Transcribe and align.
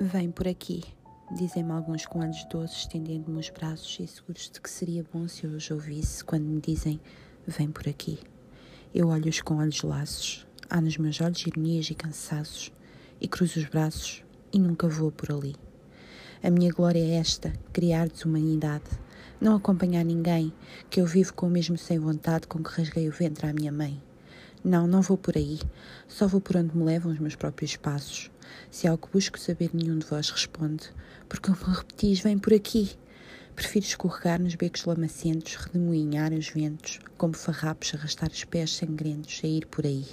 Vem 0.00 0.30
por 0.30 0.46
aqui, 0.46 0.84
dizem-me 1.32 1.72
alguns 1.72 2.06
com 2.06 2.20
olhos 2.20 2.44
doces, 2.44 2.82
estendendo-me 2.82 3.40
os 3.40 3.50
braços 3.50 3.98
e 3.98 4.06
seguros 4.06 4.48
de 4.48 4.60
que 4.60 4.70
seria 4.70 5.04
bom 5.12 5.26
se 5.26 5.42
eu 5.42 5.50
os 5.50 5.68
ouvisse 5.72 6.22
quando 6.22 6.44
me 6.44 6.60
dizem: 6.60 7.00
Vem 7.44 7.68
por 7.68 7.88
aqui. 7.88 8.16
Eu 8.94 9.08
olho-os 9.08 9.40
com 9.40 9.56
olhos 9.56 9.82
laços, 9.82 10.46
há 10.70 10.80
nos 10.80 10.96
meus 10.98 11.20
olhos 11.20 11.44
ironias 11.44 11.90
e 11.90 11.96
cansaços, 11.96 12.72
e 13.20 13.26
cruzo 13.26 13.58
os 13.58 13.66
braços 13.66 14.22
e 14.52 14.60
nunca 14.60 14.86
vou 14.86 15.10
por 15.10 15.32
ali. 15.32 15.56
A 16.44 16.48
minha 16.48 16.70
glória 16.70 17.00
é 17.00 17.16
esta: 17.16 17.52
criar 17.72 18.08
desumanidade, 18.08 18.88
não 19.40 19.56
acompanhar 19.56 20.04
ninguém, 20.04 20.52
que 20.88 21.00
eu 21.00 21.06
vivo 21.06 21.34
com 21.34 21.48
o 21.48 21.50
mesmo 21.50 21.76
sem 21.76 21.98
vontade 21.98 22.46
com 22.46 22.62
que 22.62 22.70
rasguei 22.70 23.08
o 23.08 23.12
ventre 23.12 23.48
à 23.48 23.52
minha 23.52 23.72
mãe. 23.72 24.00
Não, 24.64 24.86
não 24.86 25.02
vou 25.02 25.16
por 25.16 25.36
aí. 25.36 25.60
Só 26.08 26.26
vou 26.26 26.40
por 26.40 26.56
onde 26.56 26.76
me 26.76 26.84
levam 26.84 27.12
os 27.12 27.18
meus 27.18 27.36
próprios 27.36 27.76
passos. 27.76 28.30
Se 28.70 28.86
há 28.86 28.90
algo 28.90 29.06
que 29.06 29.12
busco 29.12 29.38
saber, 29.38 29.70
nenhum 29.72 29.98
de 29.98 30.06
vós 30.06 30.30
responde. 30.30 30.90
Porque 31.28 31.50
me 31.50 31.56
repetis, 31.56 32.20
vem 32.20 32.38
por 32.38 32.52
aqui. 32.52 32.90
Prefiro 33.54 33.84
escorregar 33.84 34.40
nos 34.40 34.54
becos 34.54 34.84
lamacentos, 34.84 35.56
redemoinhar 35.56 36.32
os 36.32 36.48
ventos, 36.48 37.00
como 37.16 37.34
farrapos 37.34 37.92
arrastar 37.94 38.30
os 38.30 38.44
pés 38.44 38.70
sangrentos 38.70 39.40
a 39.42 39.46
ir 39.46 39.66
por 39.66 39.84
aí. 39.84 40.06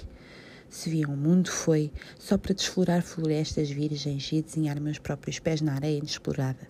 Se 0.68 0.90
viam 0.90 1.14
o 1.14 1.16
mundo 1.16 1.50
foi 1.50 1.92
só 2.18 2.36
para 2.36 2.54
desflorar 2.54 3.02
florestas 3.02 3.70
virgens 3.70 4.30
e 4.32 4.42
desenhar 4.42 4.80
meus 4.80 4.98
próprios 4.98 5.38
pés 5.38 5.60
na 5.60 5.74
areia 5.74 5.98
inexplorada. 5.98 6.68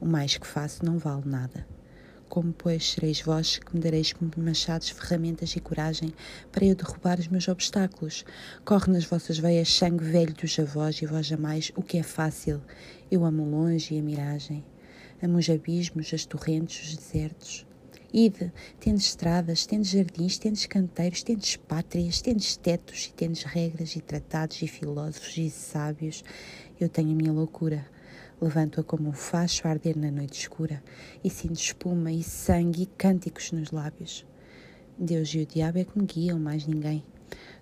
O 0.00 0.06
mais 0.06 0.36
que 0.36 0.46
faço 0.46 0.84
não 0.84 0.98
vale 0.98 1.26
nada. 1.26 1.66
Como, 2.34 2.52
pois, 2.52 2.90
sereis 2.90 3.20
vós 3.20 3.58
que 3.58 3.76
me 3.76 3.80
dareis 3.80 4.12
machados, 4.36 4.88
ferramentas 4.88 5.54
e 5.54 5.60
coragem 5.60 6.12
para 6.50 6.64
eu 6.64 6.74
derrubar 6.74 7.20
os 7.20 7.28
meus 7.28 7.46
obstáculos? 7.46 8.24
Corre 8.64 8.92
nas 8.92 9.04
vossas 9.04 9.38
veias 9.38 9.72
sangue 9.72 10.02
velho 10.02 10.34
dos 10.34 10.58
avós 10.58 11.00
e 11.00 11.06
vós 11.06 11.26
jamais 11.26 11.70
o 11.76 11.82
que 11.82 11.96
é 11.96 12.02
fácil. 12.02 12.60
Eu 13.08 13.24
amo 13.24 13.48
longe 13.48 13.94
e 13.94 14.00
a 14.00 14.02
miragem. 14.02 14.64
Amo 15.22 15.38
os 15.38 15.48
abismos, 15.48 16.12
as 16.12 16.26
torrentes, 16.26 16.88
os 16.88 16.96
desertos. 16.96 17.64
Ide, 18.12 18.52
tendes 18.80 19.04
estradas, 19.04 19.64
tendes 19.64 19.90
jardins, 19.90 20.36
tendes 20.36 20.66
canteiros, 20.66 21.22
tendes 21.22 21.54
pátrias, 21.54 22.20
tendes 22.20 22.56
tetos 22.56 23.06
e 23.06 23.12
tendes 23.12 23.44
regras 23.44 23.94
e 23.94 24.00
tratados 24.00 24.60
e 24.60 24.66
filósofos 24.66 25.38
e 25.38 25.48
sábios. 25.50 26.24
Eu 26.80 26.88
tenho 26.88 27.12
a 27.12 27.14
minha 27.14 27.32
loucura 27.32 27.93
Levanto-a 28.40 28.82
como 28.82 29.08
um 29.08 29.12
facho 29.12 29.66
a 29.66 29.70
arder 29.70 29.96
na 29.96 30.10
noite 30.10 30.40
escura 30.40 30.82
e 31.22 31.30
sinto 31.30 31.54
espuma 31.54 32.10
e 32.10 32.22
sangue 32.22 32.82
e 32.82 32.86
cânticos 32.86 33.52
nos 33.52 33.70
lábios. 33.70 34.26
Deus 34.98 35.28
e 35.34 35.40
o 35.40 35.46
diabo 35.46 35.78
é 35.78 35.84
que 35.84 35.98
me 35.98 36.04
guiam, 36.04 36.38
mais 36.38 36.66
ninguém. 36.66 37.04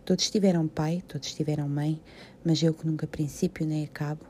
Todos 0.04 0.30
tiveram 0.30 0.66
pai, 0.66 1.02
todos 1.06 1.34
tiveram 1.34 1.68
mãe, 1.68 2.00
mas 2.44 2.62
eu 2.62 2.74
que 2.74 2.86
nunca 2.86 3.06
princípio 3.06 3.66
nem 3.66 3.84
acabo, 3.84 4.24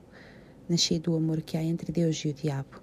nasci 0.69 0.99
do 0.99 1.17
amor 1.17 1.43
que 1.43 1.57
há 1.57 1.63
entre 1.63 1.91
Deus 1.91 2.17
e 2.25 2.29
o 2.29 2.35
diabo. 2.35 2.83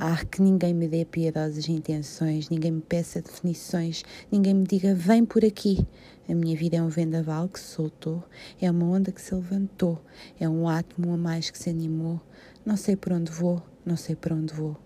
Ah, 0.00 0.24
que 0.24 0.40
ninguém 0.40 0.72
me 0.72 0.86
dê 0.86 1.04
piedosas 1.04 1.68
intenções, 1.68 2.48
ninguém 2.48 2.70
me 2.70 2.80
peça 2.80 3.20
definições, 3.20 4.04
ninguém 4.30 4.54
me 4.54 4.64
diga 4.64 4.94
vem 4.94 5.24
por 5.24 5.44
aqui. 5.44 5.84
A 6.28 6.34
minha 6.36 6.56
vida 6.56 6.76
é 6.76 6.82
um 6.82 6.88
vendaval 6.88 7.48
que 7.48 7.58
soltou, 7.58 8.22
é 8.60 8.70
uma 8.70 8.86
onda 8.86 9.10
que 9.10 9.20
se 9.20 9.34
levantou, 9.34 10.00
é 10.38 10.48
um 10.48 10.68
átomo 10.68 11.12
a 11.12 11.16
mais 11.16 11.50
que 11.50 11.58
se 11.58 11.68
animou. 11.68 12.20
Não 12.64 12.76
sei 12.76 12.94
por 12.94 13.12
onde 13.12 13.32
vou, 13.32 13.60
não 13.84 13.96
sei 13.96 14.14
por 14.14 14.32
onde 14.32 14.54
vou, 14.54 14.76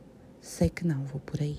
sei 0.41 0.71
que 0.71 0.87
não 0.87 1.05
vou 1.05 1.21
por 1.21 1.43
aí. 1.43 1.59